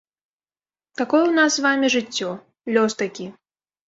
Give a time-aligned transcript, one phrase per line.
[1.01, 2.31] Такое ў нас з вамі жыццё,
[2.79, 3.29] лёс такі.